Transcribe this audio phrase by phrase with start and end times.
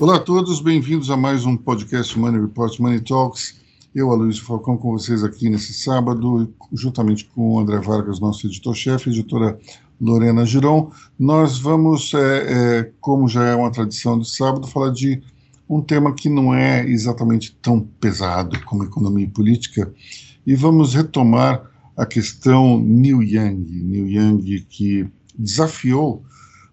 [0.00, 3.56] Olá a todos, bem-vindos a mais um podcast Money Report Money Talks.
[3.92, 9.10] Eu, Aloysio Falcão, com vocês aqui nesse sábado, juntamente com o André Vargas, nosso editor-chefe,
[9.10, 9.58] editora
[10.00, 10.92] Lorena Giron.
[11.18, 12.18] Nós vamos, é,
[12.78, 15.20] é, como já é uma tradição de sábado, falar de
[15.68, 19.92] um tema que não é exatamente tão pesado como economia e política,
[20.46, 26.22] e vamos retomar a questão Neil Young, Neil Young que desafiou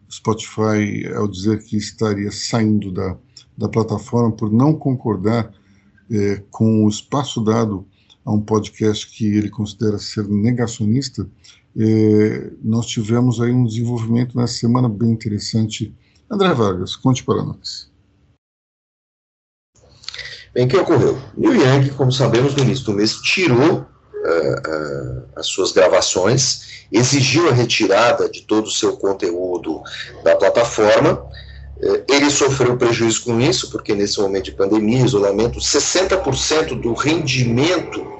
[0.10, 3.18] Spotify ao dizer que estaria saindo da,
[3.58, 5.52] da plataforma por não concordar
[6.12, 7.86] é, com o espaço dado
[8.24, 11.28] a um podcast que ele considera ser negacionista,
[11.78, 15.94] é, nós tivemos aí um desenvolvimento nessa semana bem interessante.
[16.30, 17.92] André Vargas, conte para nós.
[20.54, 21.20] Bem, o que ocorreu?
[21.36, 27.50] Neil Young, como sabemos, no início do mês, tirou uh, uh, as suas gravações exigiu
[27.50, 29.82] a retirada de todo o seu conteúdo
[30.24, 31.26] da plataforma.
[31.86, 38.16] Eh, ele sofreu prejuízo com isso, porque nesse momento de pandemia, isolamento, 60% do rendimento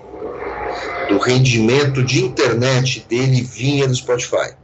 [1.08, 4.56] do rendimento de internet dele vinha do Spotify.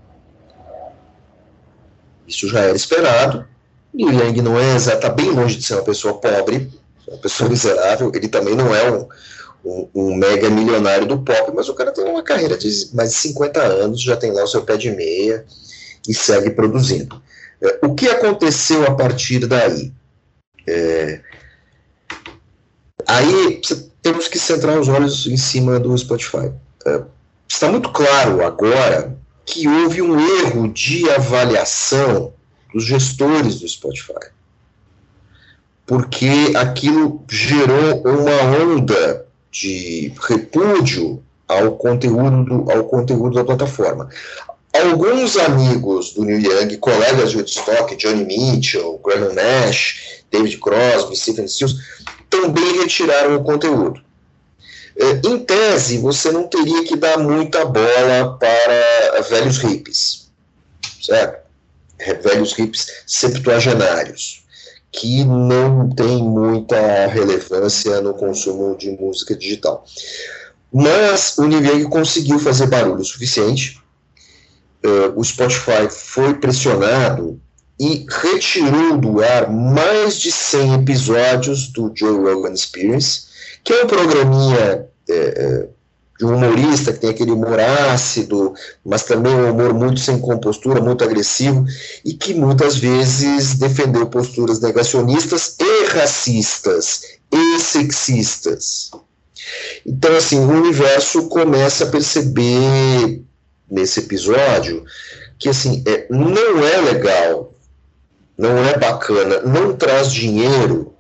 [2.27, 3.45] Isso já era esperado.
[3.93, 6.71] E o Yang não é está bem longe de ser uma pessoa pobre,
[7.07, 8.11] uma pessoa miserável.
[8.13, 9.07] Ele também não é um,
[9.65, 13.15] um, um, mega milionário do pop, mas o cara tem uma carreira de mais de
[13.17, 15.45] 50 anos, já tem lá o seu pé de meia
[16.07, 17.21] e segue produzindo.
[17.61, 19.93] É, o que aconteceu a partir daí?
[20.67, 21.21] É,
[23.07, 23.61] aí
[24.01, 26.51] temos que centrar os olhos em cima do Spotify.
[26.85, 27.01] É,
[27.47, 32.33] está muito claro agora que houve um erro de avaliação
[32.73, 34.31] dos gestores do Spotify.
[35.85, 44.09] Porque aquilo gerou uma onda de repúdio ao conteúdo, ao conteúdo da plataforma.
[44.73, 51.47] Alguns amigos do New Young, colegas de Woodstock, Johnny Mitchell, Graham Nash, David Crosby, Stephen
[51.47, 51.75] Stills,
[52.29, 54.01] também retiraram o conteúdo.
[54.97, 60.29] É, em tese, você não teria que dar muita bola para velhos hippies,
[61.01, 61.41] certo?
[62.23, 64.41] Velhos hippies septuagenários
[64.91, 69.85] que não tem muita relevância no consumo de música digital.
[70.71, 73.80] Mas o Niveng conseguiu fazer barulho suficiente,
[74.85, 77.39] uh, o Spotify foi pressionado
[77.79, 83.23] e retirou do ar mais de 100 episódios do Joe Rogan Experience,
[83.63, 85.67] que é um programinha é,
[86.21, 88.53] de um humorista que tem aquele humor ácido,
[88.85, 91.65] mas também um humor muito sem compostura, muito agressivo,
[92.05, 98.91] e que muitas vezes defendeu posturas negacionistas e racistas e sexistas.
[99.83, 103.23] Então, assim, o universo começa a perceber
[103.71, 104.83] nesse episódio
[105.39, 107.55] que, assim, é, não é legal,
[108.37, 110.93] não é bacana, não traz dinheiro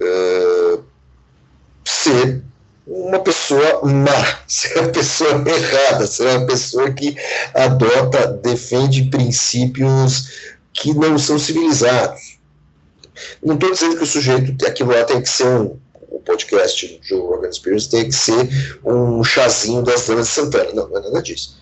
[0.00, 0.84] uh,
[1.84, 2.42] ser
[2.86, 7.16] uma pessoa má, ser uma pessoa errada, ser uma pessoa que
[7.54, 12.38] adota, defende princípios que não são civilizados.
[13.42, 15.76] Não estou dizendo que o sujeito, aquilo lá tem que ser um,
[16.28, 20.72] podcast do Rogan Experience tem que ser um chazinho das damas de Santana.
[20.74, 21.58] Não, não é nada disso.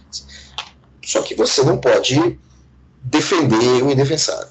[1.04, 2.37] Só que você não pode
[3.04, 4.49] defender o indefensável.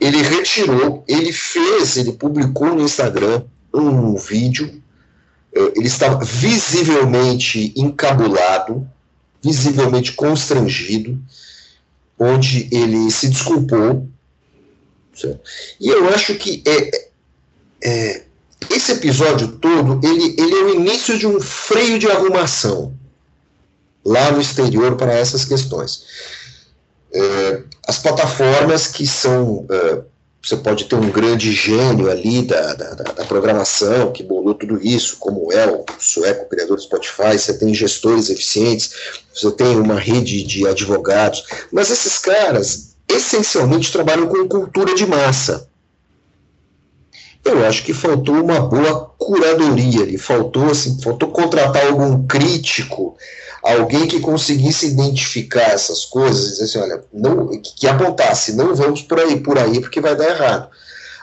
[0.00, 3.44] Ele retirou, ele fez, ele publicou no Instagram
[3.74, 4.82] um vídeo
[5.54, 8.88] eh, ele estava visivelmente encabulado,
[9.42, 11.20] visivelmente constrangido,
[12.18, 14.08] onde ele se desculpou.
[15.80, 17.08] E eu acho que é,
[17.82, 18.24] é,
[18.70, 22.94] esse episódio todo ele, ele é o início de um freio de arrumação
[24.04, 26.04] lá no exterior para essas questões.
[27.12, 30.02] É, as plataformas que são é,
[30.42, 35.16] você pode ter um grande gênio ali da, da, da, programação que bolou tudo isso,
[35.18, 38.92] como é o sueco criador do Spotify, você tem gestores eficientes,
[39.34, 45.67] você tem uma rede de advogados, mas esses caras essencialmente trabalham com cultura de massa.
[47.48, 53.16] Eu acho que faltou uma boa curadoria ali, faltou assim, faltou contratar algum crítico
[53.62, 59.18] alguém que conseguisse identificar essas coisas dizer assim, olha, não, que apontasse, não vamos por
[59.18, 60.68] aí, por aí, porque vai dar errado.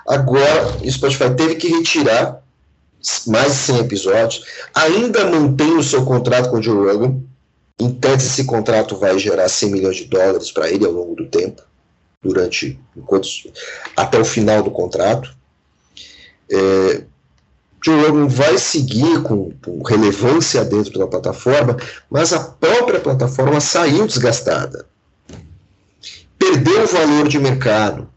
[0.07, 2.41] Agora, o Spotify teve que retirar
[3.27, 4.43] mais de 100 episódios,
[4.73, 7.19] ainda mantém o seu contrato com o Joe Rogan,
[7.99, 11.61] tese esse contrato vai gerar 100 milhões de dólares para ele ao longo do tempo,
[12.21, 13.27] durante, enquanto,
[13.95, 15.34] até o final do contrato.
[16.49, 17.03] É,
[17.83, 21.77] Joe Rogan vai seguir com, com, relevância dentro da plataforma,
[22.09, 24.85] mas a própria plataforma saiu desgastada.
[26.37, 28.09] Perdeu o valor de mercado.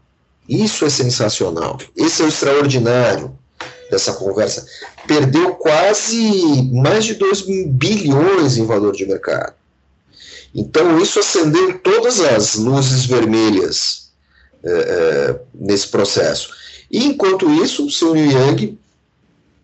[0.47, 1.77] Isso é sensacional.
[1.95, 3.37] Esse é o extraordinário
[3.91, 4.65] dessa conversa.
[5.07, 9.53] Perdeu quase mais de 2 bilhões em valor de mercado.
[10.53, 14.09] Então, isso acendeu todas as luzes vermelhas
[14.63, 16.49] é, é, nesse processo.
[16.89, 18.77] E, enquanto isso, o seu Yang,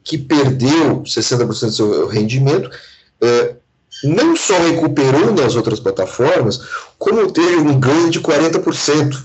[0.03, 2.69] que perdeu 60% do seu rendimento,
[3.21, 3.55] é,
[4.03, 6.61] não só recuperou nas outras plataformas,
[6.97, 9.23] como teve um ganho de 40%,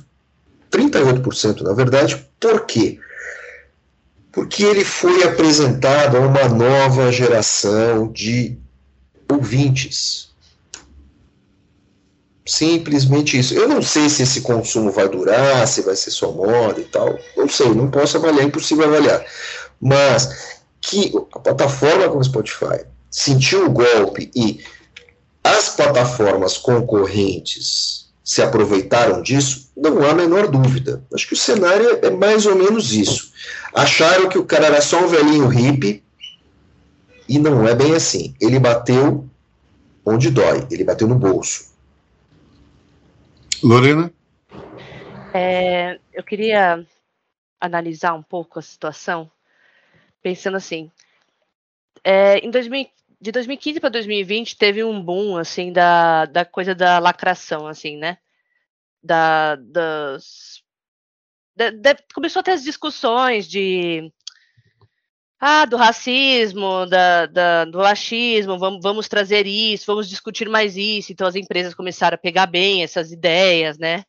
[0.71, 2.25] 38% na verdade.
[2.39, 2.99] Por quê?
[4.33, 8.57] Porque ele foi apresentado a uma nova geração de
[9.29, 10.30] ouvintes.
[12.51, 13.55] Simplesmente isso.
[13.55, 17.17] Eu não sei se esse consumo vai durar, se vai ser só moda e tal.
[17.37, 19.25] Não sei, não posso avaliar, é impossível avaliar.
[19.81, 24.65] Mas que a plataforma como Spotify sentiu o golpe e
[25.45, 31.05] as plataformas concorrentes se aproveitaram disso, não há a menor dúvida.
[31.15, 33.31] Acho que o cenário é mais ou menos isso.
[33.73, 36.03] Acharam que o cara era só um velhinho hippie
[37.29, 38.35] e não é bem assim.
[38.41, 39.25] Ele bateu
[40.05, 41.70] onde dói, ele bateu no bolso.
[43.63, 44.13] Lorena?
[45.35, 46.85] É, eu queria
[47.61, 49.31] analisar um pouco a situação,
[50.23, 50.91] pensando assim.
[52.03, 52.89] É, em 2000,
[53.21, 58.19] de 2015 para 2020 teve um boom assim da, da coisa da lacração, assim, né?
[59.03, 60.63] Da, das,
[61.55, 64.11] da, da, começou a ter as discussões de
[65.41, 71.13] ah, do racismo, da, da, do machismo, vamos, vamos trazer isso, vamos discutir mais isso.
[71.13, 74.05] Então as empresas começaram a pegar bem essas ideias, né?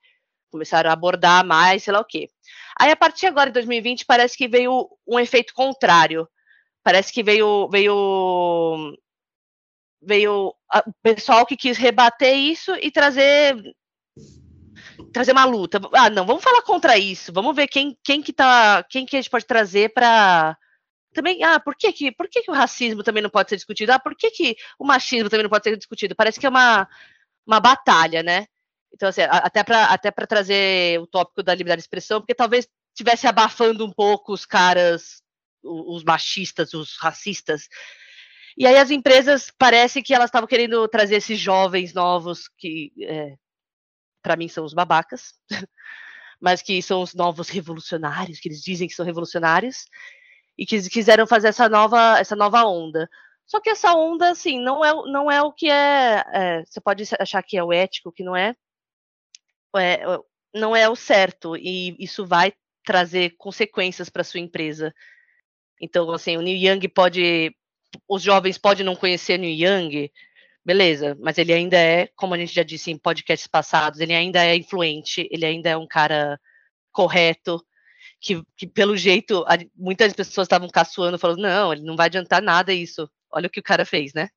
[0.52, 2.30] Começaram a abordar mais, sei lá o quê.
[2.80, 6.28] Aí a partir agora de 2020 parece que veio um efeito contrário
[6.84, 8.98] Parece que veio veio
[10.02, 13.56] veio o pessoal que quis rebater isso e trazer
[15.14, 15.80] trazer uma luta.
[15.94, 17.32] Ah, não, vamos falar contra isso.
[17.32, 20.58] Vamos ver quem quem que tá, quem que a gente pode trazer para
[21.14, 23.92] também, ah, por que que, por que que o racismo também não pode ser discutido?
[23.92, 26.16] Ah, por que que o machismo também não pode ser discutido?
[26.16, 26.88] Parece que é uma
[27.46, 28.46] uma batalha, né?
[28.94, 33.28] Então, assim, até para até trazer o tópico da liberdade de expressão, porque talvez estivesse
[33.28, 35.22] abafando um pouco os caras
[35.64, 37.68] os machistas, os racistas.
[38.58, 43.36] E aí as empresas parece que elas estavam querendo trazer esses jovens novos que é,
[44.22, 45.34] para mim são os babacas,
[46.40, 49.86] mas que são os novos revolucionários, que eles dizem que são revolucionários
[50.62, 53.10] e que quiseram fazer essa nova essa nova onda.
[53.48, 57.04] Só que essa onda assim não é não é o que é, é você pode
[57.20, 58.56] achar que é o ético, que não é,
[59.76, 60.04] é
[60.54, 62.54] não é o certo e isso vai
[62.86, 64.94] trazer consequências para sua empresa.
[65.82, 67.56] Então, assim, o Neil Young pode.
[68.08, 70.12] Os jovens podem não conhecer Neil Young,
[70.64, 74.46] beleza, mas ele ainda é, como a gente já disse em podcasts passados, ele ainda
[74.46, 76.40] é influente, ele ainda é um cara
[76.92, 77.66] correto,
[78.22, 79.44] que, que pelo jeito,
[79.76, 83.10] muitas pessoas estavam caçoando, falando, não, ele não vai adiantar nada isso.
[83.32, 84.30] Olha o que o cara fez, né?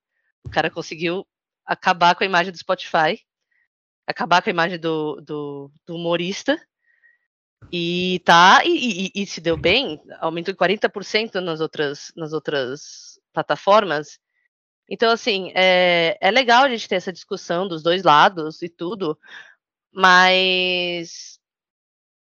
[0.43, 1.27] O cara conseguiu
[1.67, 3.21] acabar com a imagem do Spotify,
[4.07, 6.59] acabar com a imagem do, do, do humorista,
[7.71, 13.21] e tá, e, e, e se deu bem, aumentou em 40% nas outras, nas outras
[13.33, 14.19] plataformas.
[14.89, 19.19] Então, assim, é, é legal a gente ter essa discussão dos dois lados e tudo,
[19.93, 21.39] mas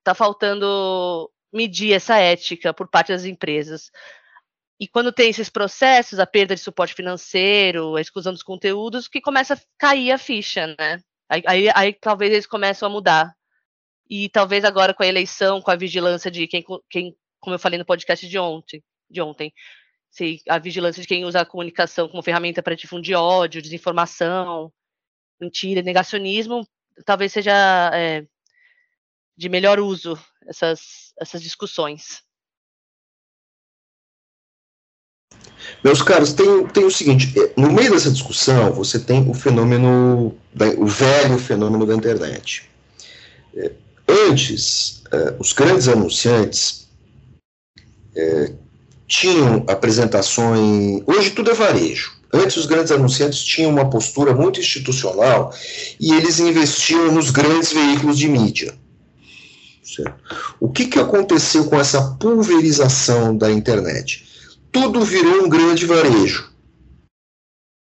[0.03, 3.91] tá faltando medir essa ética por parte das empresas.
[4.79, 9.21] E quando tem esses processos, a perda de suporte financeiro, a exclusão dos conteúdos, que
[9.21, 10.99] começa a cair a ficha, né?
[11.29, 13.33] Aí, aí, aí talvez eles começam a mudar
[14.09, 17.77] e talvez agora com a eleição, com a vigilância de quem, quem como eu falei
[17.79, 19.53] no podcast de ontem, de ontem,
[20.09, 24.71] se a vigilância de quem usa a comunicação como ferramenta para difundir ódio, desinformação,
[25.39, 26.67] mentira, negacionismo,
[27.05, 28.25] talvez seja é,
[29.35, 32.21] de melhor uso essas, essas discussões.
[35.83, 40.37] Meus caros, tem, tem o seguinte: é, no meio dessa discussão, você tem o fenômeno,
[40.77, 42.69] o velho fenômeno da internet.
[43.55, 43.71] É,
[44.07, 46.83] Antes, uh, os grandes anunciantes
[49.07, 51.01] tinham apresentações.
[51.07, 52.11] Hoje tudo é varejo.
[52.31, 55.53] Antes, os grandes anunciantes tinham uma postura muito institucional
[55.99, 58.73] e eles investiam nos grandes veículos de mídia.
[59.93, 60.15] Certo?
[60.59, 64.27] O que, que aconteceu com essa pulverização da internet?
[64.71, 66.51] Tudo virou um grande varejo.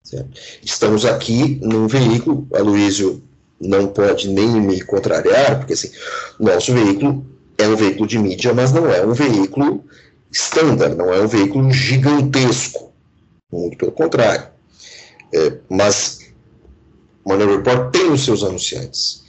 [0.03, 0.39] Certo?
[0.63, 3.21] Estamos aqui num veículo, a Luísio
[3.59, 5.91] não pode nem me contrariar, porque assim,
[6.39, 7.25] nosso veículo
[7.57, 9.83] é um veículo de mídia, mas não é um veículo
[10.31, 12.93] standard, não é um veículo gigantesco.
[13.51, 14.47] Muito pelo contrário.
[15.33, 16.19] É, mas
[17.25, 19.23] o Money Report tem os seus anunciantes.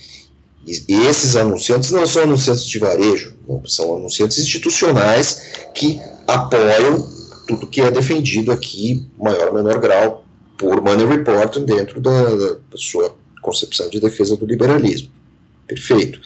[0.66, 3.34] E esses anunciantes não são anunciantes de varejo,
[3.66, 5.42] são anunciantes institucionais
[5.74, 7.08] que apoiam
[7.46, 10.24] tudo que é defendido aqui, maior ou menor grau,
[10.58, 15.10] por Money Report dentro da, da sua concepção de defesa do liberalismo.
[15.66, 16.20] Perfeito.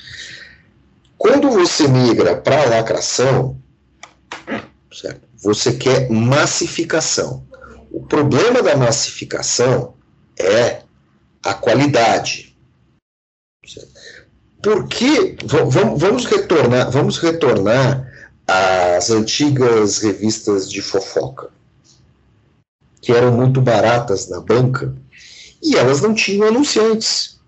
[1.16, 3.56] Quando você migra para a lacração,
[4.92, 5.22] certo?
[5.44, 7.46] você quer massificação.
[7.92, 9.94] O problema da massificação
[10.38, 10.82] é
[11.42, 12.43] a qualidade.
[14.64, 14.80] Certo?
[14.80, 18.10] Por que vamos retornar, vamos retornar
[18.46, 21.50] às antigas revistas de fofoca,
[23.00, 24.94] que eram muito baratas na banca,
[25.62, 27.38] e elas não tinham anunciantes.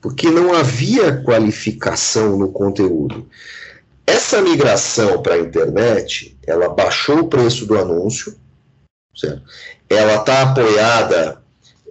[0.00, 3.28] Porque não havia qualificação no conteúdo.
[4.04, 8.36] Essa migração para a internet, ela baixou o preço do anúncio,
[9.14, 9.42] certo?
[9.88, 11.41] ela está apoiada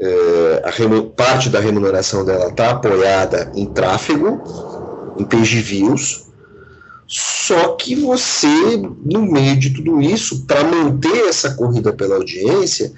[0.02, 4.42] é, parte da remuneração dela está apoiada em tráfego,
[5.20, 6.26] em page views,
[7.08, 8.48] só que você,
[9.06, 12.92] no meio de tudo isso, para manter essa corrida pela audiência,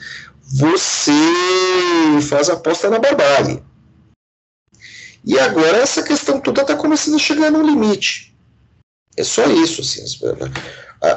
[0.44, 1.12] você
[2.22, 3.62] faz aposta na barbárie.
[5.26, 8.36] E agora essa questão toda está começando a chegar no limite.
[9.18, 9.82] É só isso.
[9.82, 10.04] Assim,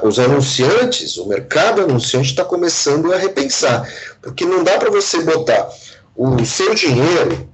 [0.02, 3.88] os anunciantes, o mercado anunciante está começando a repensar.
[4.20, 5.68] Porque não dá para você botar
[6.16, 7.48] o seu dinheiro,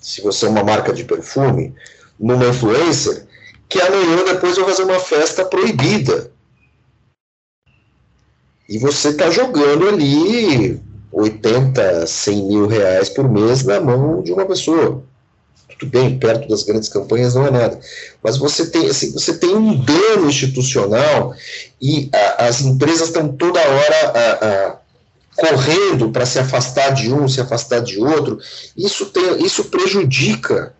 [0.00, 1.74] se você é uma marca de perfume,
[2.18, 3.26] numa influencer,
[3.68, 6.30] que amanhã depois vai fazer uma festa proibida.
[8.68, 10.80] E você está jogando ali
[11.12, 15.04] 80, 100 mil reais por mês na mão de uma pessoa.
[15.78, 17.80] Tudo bem, perto das grandes campanhas não é nada.
[18.22, 21.34] Mas você tem, assim, você tem um dano institucional
[21.80, 24.76] e a, as empresas estão toda hora a, a,
[25.36, 28.38] correndo para se afastar de um, se afastar de outro,
[28.76, 30.74] isso, tem, isso prejudica,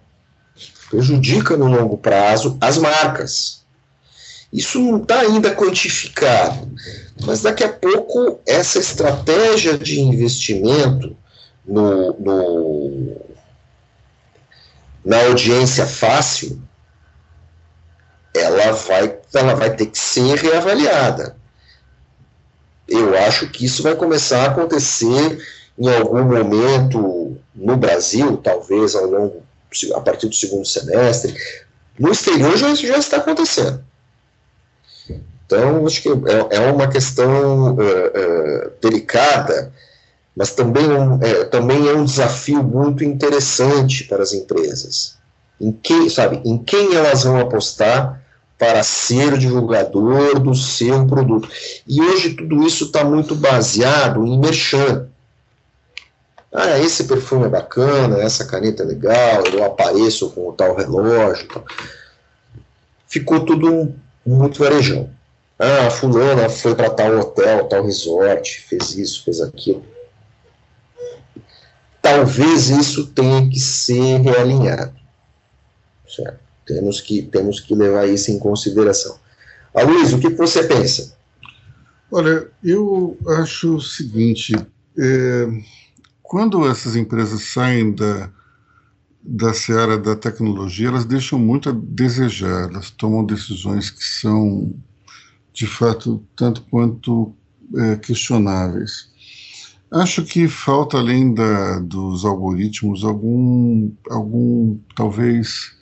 [0.90, 3.62] prejudica no longo prazo as marcas.
[4.52, 6.70] Isso não está ainda quantificado,
[7.24, 11.16] mas daqui a pouco essa estratégia de investimento
[11.66, 12.81] no, no
[15.04, 16.60] na audiência fácil,
[18.34, 21.36] ela vai, ela vai ter que ser reavaliada
[22.92, 25.38] eu acho que isso vai começar a acontecer
[25.78, 29.42] em algum momento no Brasil, talvez ao longo,
[29.94, 31.34] a partir do segundo semestre.
[31.98, 33.82] No exterior já, já está acontecendo.
[35.46, 39.72] Então, acho que é, é uma questão uh, uh, delicada,
[40.36, 45.16] mas também, um, é, também é um desafio muito interessante para as empresas.
[45.60, 48.22] Em quem, sabe, em quem elas vão apostar
[48.58, 51.48] para ser divulgador do seu produto.
[51.86, 55.08] E hoje tudo isso está muito baseado em merchan.
[56.52, 61.48] Ah, esse perfume é bacana, essa caneta é legal, eu apareço com o tal relógio.
[63.08, 65.10] Ficou tudo muito varejão.
[65.58, 69.84] Ah, fulana foi para tal hotel, tal resort, fez isso, fez aquilo.
[72.14, 74.92] Talvez isso tenha que ser realinhado.
[76.06, 76.38] Certo?
[76.66, 79.18] Temos que, temos que levar isso em consideração.
[79.74, 81.16] Aloysio, o que você pensa?
[82.10, 84.54] Olha, eu acho o seguinte:
[84.98, 85.48] é,
[86.22, 88.28] quando essas empresas saem da,
[89.22, 94.74] da seara da tecnologia, elas deixam muito a desejar, elas tomam decisões que são,
[95.54, 97.34] de fato, tanto quanto
[97.74, 99.11] é, questionáveis.
[99.92, 105.76] Acho que falta, além da, dos algoritmos, algum, algum talvez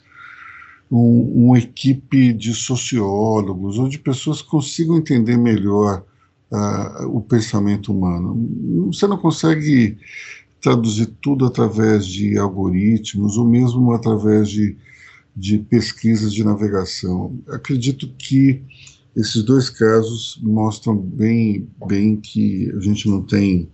[0.91, 6.03] um, uma equipe de sociólogos ou de pessoas que consigam entender melhor
[6.51, 8.89] uh, o pensamento humano.
[8.91, 9.97] Você não consegue
[10.59, 14.75] traduzir tudo através de algoritmos ou mesmo através de,
[15.33, 17.39] de pesquisas de navegação.
[17.47, 18.61] Acredito que
[19.15, 23.69] esses dois casos mostram bem, bem que a gente não tem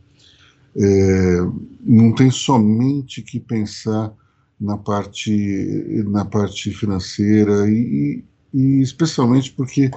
[0.78, 1.38] é,
[1.82, 4.14] não tem somente que pensar
[4.60, 9.90] na parte, na parte financeira e, e especialmente porque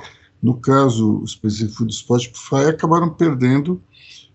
[0.42, 3.82] no caso específico do Spotify acabaram perdendo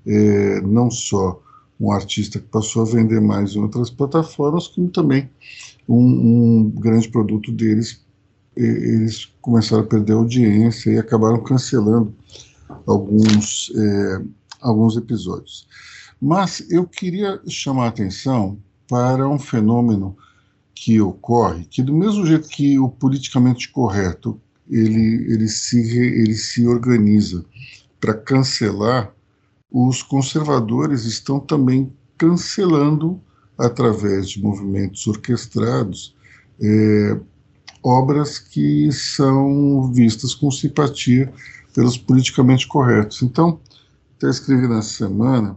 [0.06, 1.42] é, não só
[1.80, 5.30] um artista que passou a vender mais em outras plataformas, como também
[5.88, 8.04] um, um grande produto deles.
[8.56, 12.14] Eles começaram a perder audiência e acabaram cancelando
[12.86, 14.22] alguns, é,
[14.62, 15.68] alguns episódios.
[16.26, 18.58] Mas eu queria chamar a atenção
[18.90, 20.18] para um fenômeno
[20.74, 26.66] que ocorre, que do mesmo jeito que o politicamente correto ele, ele, se, ele se
[26.66, 27.46] organiza
[28.00, 29.14] para cancelar,
[29.72, 33.22] os conservadores estão também cancelando
[33.56, 36.16] através de movimentos orquestrados,
[36.60, 37.20] é,
[37.84, 41.32] obras que são vistas com simpatia
[41.72, 43.22] pelos politicamente corretos.
[43.22, 43.60] Então,
[44.18, 45.56] até escrevi nessa semana,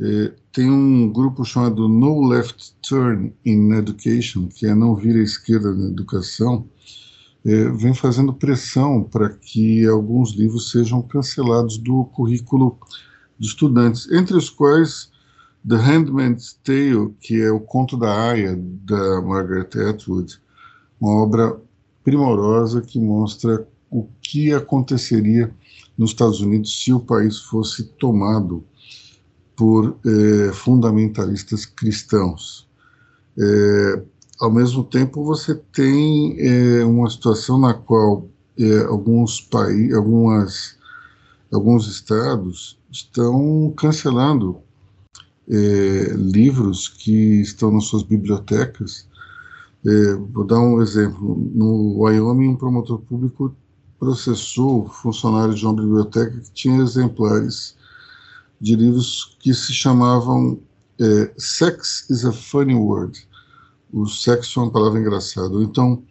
[0.00, 5.22] é, tem um grupo chamado No Left Turn in Education, que é não vir à
[5.22, 6.66] esquerda na educação,
[7.44, 12.78] é, vem fazendo pressão para que alguns livros sejam cancelados do currículo
[13.38, 15.10] de estudantes, entre os quais
[15.68, 20.40] The Handmaid's Tale, que é o conto da Aya, da Margaret Atwood,
[21.00, 21.60] uma obra
[22.04, 25.54] primorosa que mostra o que aconteceria
[25.96, 28.64] nos Estados Unidos se o país fosse tomado
[29.56, 32.68] por eh, fundamentalistas cristãos.
[33.38, 34.02] Eh,
[34.40, 38.28] ao mesmo tempo, você tem eh, uma situação na qual
[38.88, 40.76] alguns países, algumas,
[41.52, 44.60] alguns estados estão cancelando
[46.14, 49.08] livros que estão nas suas bibliotecas.
[50.32, 51.34] vou dar um exemplo.
[51.54, 53.56] No Wyoming, um promotor público
[53.98, 57.74] processou funcionários de uma biblioteca que tinha exemplares
[58.62, 60.58] de livros que se chamavam
[60.98, 63.28] é, Sex is a Funny Word.
[63.92, 65.54] O sexo é uma palavra engraçada.
[65.62, 66.02] Então,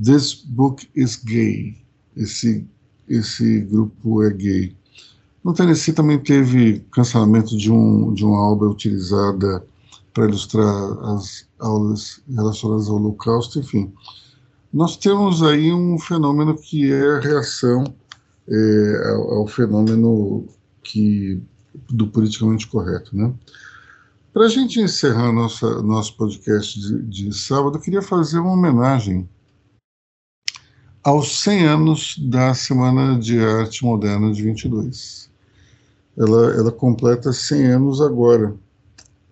[0.00, 1.76] This Book is Gay.
[2.16, 2.64] Esse,
[3.08, 4.76] esse grupo é gay.
[5.42, 9.66] No Tennessee também teve cancelamento de, um, de uma obra utilizada
[10.12, 13.92] para ilustrar as aulas relacionadas ao Holocausto, enfim
[14.74, 17.84] nós temos aí um fenômeno que é a reação
[18.48, 20.48] é, ao, ao, fenômeno
[20.82, 21.40] que,
[21.90, 23.16] do politicamente correto.
[23.16, 23.32] Né?
[24.32, 29.28] Para a gente encerrar nossa, nosso podcast de, de sábado, eu queria fazer uma homenagem
[31.02, 35.30] aos 100 anos da Semana de Arte Moderna de 22.
[36.16, 38.54] Ela, ela completa 100 anos agora,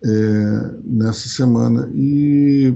[0.03, 2.75] é, nessa semana, e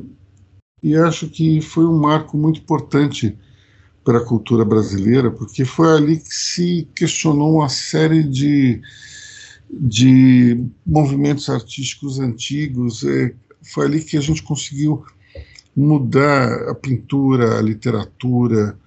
[0.82, 3.38] e acho que foi um marco muito importante
[4.04, 8.82] para a cultura brasileira, porque foi ali que se questionou uma série de,
[9.70, 15.04] de movimentos artísticos antigos, é, foi ali que a gente conseguiu
[15.76, 18.78] mudar a pintura, a literatura,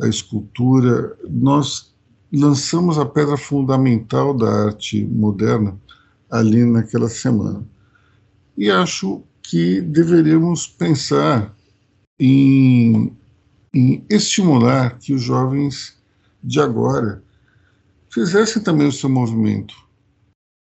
[0.00, 1.16] a escultura.
[1.28, 1.94] Nós
[2.32, 5.78] lançamos a pedra fundamental da arte moderna
[6.30, 7.64] ali naquela semana.
[8.56, 11.54] E acho que deveríamos pensar
[12.18, 13.12] em,
[13.72, 15.96] em estimular que os jovens
[16.42, 17.22] de agora
[18.10, 19.74] fizessem também o seu movimento,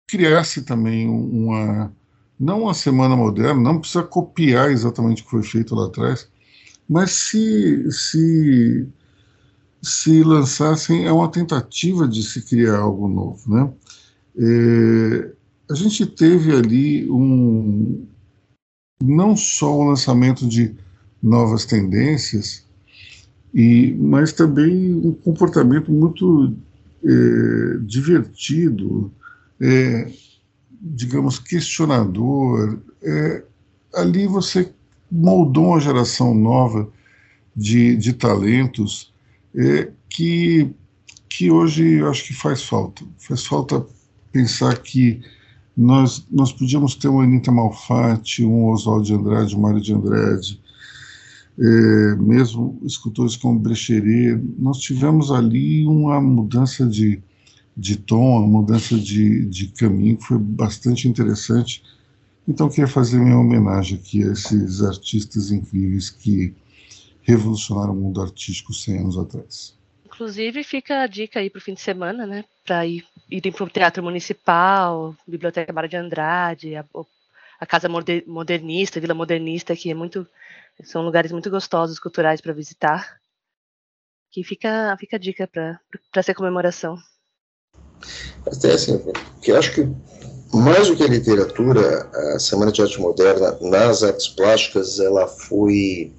[0.07, 1.91] criasse também uma
[2.39, 6.29] não uma semana moderna, não precisa copiar exatamente o que foi feito lá atrás,
[6.87, 8.87] mas se se
[9.81, 13.71] se lançassem é uma tentativa de se criar algo novo, né?
[14.39, 15.31] É,
[15.69, 18.05] a gente teve ali um,
[19.03, 20.75] não só o lançamento de
[21.21, 22.65] novas tendências,
[23.53, 26.53] e, mas também um comportamento muito
[27.03, 29.11] é, divertido,
[29.61, 30.11] é,
[30.81, 32.79] digamos, questionador.
[33.01, 33.43] É,
[33.93, 34.71] ali você
[35.11, 36.89] moldou uma geração nova
[37.55, 39.13] de, de talentos
[39.55, 40.69] é, que,
[41.29, 43.03] que hoje eu acho que faz falta.
[43.17, 43.85] Faz falta
[44.31, 45.21] pensar que
[45.75, 50.59] nós, nós podíamos ter uma Anitta Malfatti, um Oswaldo de Andrade, um Mário de Andrade,
[51.59, 57.21] é, mesmo escultores como Brecheret, nós tivemos ali uma mudança de,
[57.77, 61.83] de tom, uma mudança de, de caminho foi bastante interessante.
[62.47, 66.55] Então, queria fazer minha homenagem aqui a esses artistas incríveis que
[67.21, 69.77] revolucionaram o mundo artístico 100 anos atrás.
[70.05, 72.45] Inclusive, fica a dica aí para o fim de semana, né?
[72.65, 76.85] Para ir, irem para o Teatro Municipal, Biblioteca Mário de Andrade, a,
[77.59, 77.87] a Casa
[78.25, 80.25] Modernista, Vila Modernista, que é muito,
[80.83, 83.19] são lugares muito gostosos, culturais para visitar.
[84.31, 85.79] Que fica, fica a dica para
[86.15, 86.97] essa comemoração.
[88.47, 89.01] Até assim,
[89.41, 89.87] que eu acho que
[90.53, 96.11] mais do que a literatura, a Semana de Arte Moderna nas artes plásticas, ela foi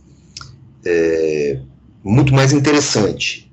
[0.85, 1.59] é,
[2.05, 3.49] muito mais interessante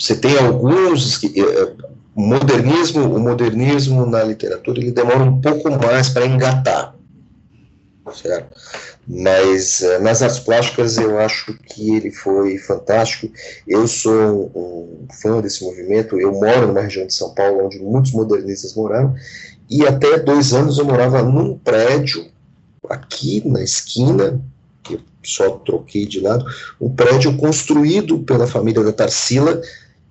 [0.00, 1.72] você tem alguns é,
[2.14, 6.94] o modernismo, o modernismo na literatura ele demora um pouco mais para engatar,
[8.12, 8.54] certo?
[9.06, 13.30] Mas é, nas artes plásticas eu acho que ele foi fantástico.
[13.66, 16.18] Eu sou um, fã desse movimento.
[16.18, 19.14] Eu moro numa região de São Paulo onde muitos modernistas moraram
[19.68, 22.26] e até dois anos eu morava num prédio
[22.88, 24.40] aqui na esquina
[24.82, 26.44] que eu só troquei de lado,
[26.80, 29.60] um prédio construído pela família da Tarsila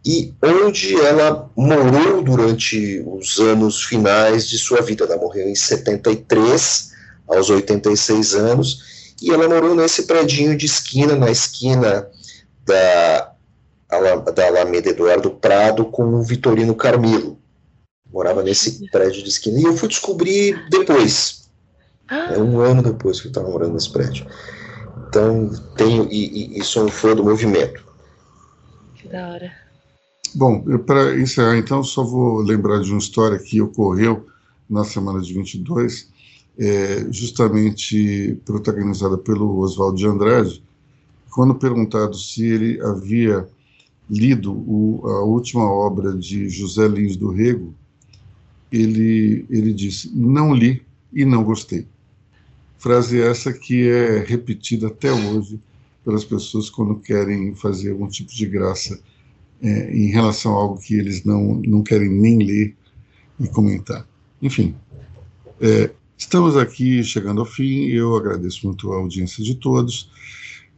[0.06, 5.04] e onde ela morou durante os anos finais de sua vida.
[5.04, 6.92] Ela morreu em 73,
[7.30, 12.10] aos 86 anos, e ela morou nesse predinho de esquina, na esquina
[12.66, 13.32] da,
[14.34, 17.38] da Alameda Eduardo Prado com o Vitorino Carmilo.
[18.12, 19.60] Morava nesse prédio de esquina.
[19.60, 21.50] E eu fui descobrir depois.
[22.10, 24.26] É um ano depois que eu estava morando nesse prédio.
[25.08, 27.86] Então, tenho e, e, e sou um fã do movimento.
[28.96, 29.52] Que da hora.
[30.34, 34.28] Bom, para encerrar, então, só vou lembrar de uma história que ocorreu
[34.70, 36.10] na semana de 22,
[36.60, 40.62] é, justamente protagonizada pelo Oswaldo de Andrade,
[41.32, 43.48] quando perguntado se ele havia
[44.10, 47.74] lido o, a última obra de José Lins do Rego,
[48.70, 50.82] ele, ele disse: Não li
[51.14, 51.88] e não gostei.
[52.78, 55.60] Frase essa que é repetida até hoje
[56.04, 59.00] pelas pessoas quando querem fazer algum tipo de graça
[59.62, 62.76] é, em relação a algo que eles não, não querem nem ler
[63.40, 64.06] e comentar.
[64.42, 64.76] Enfim,
[65.60, 67.86] é, estamos aqui chegando ao fim.
[67.86, 70.12] Eu agradeço muito a audiência de todos.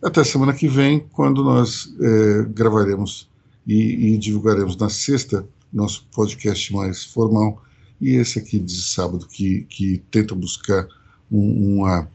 [0.02, 3.28] Até semana que vem, quando nós é, gravaremos
[3.68, 7.62] e, e, divulgaremos na sexta nosso podcast mais formal
[8.00, 10.88] e esse aqui de sábado que, que tenta buscar
[11.32, 12.10] um, uma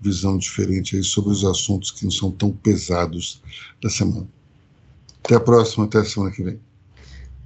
[0.00, 3.42] visão diferente aí sobre os assuntos que não são tão pesados
[3.82, 4.26] da semana.
[5.24, 6.58] Até a próxima, até a semana que vem.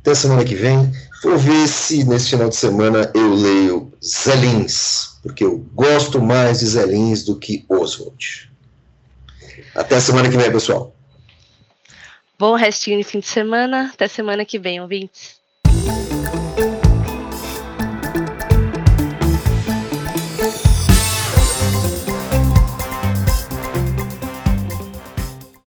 [0.06, 0.88] Até semana que vem.
[1.20, 6.66] Vou ver se nesse final de semana eu leio Zelins, porque eu gosto mais de
[6.66, 8.48] Zelins do que Oswald.
[9.74, 10.94] Até semana que vem, pessoal.
[12.38, 13.90] Bom restinho de fim de semana.
[13.92, 15.40] Até semana que vem, ouvintes.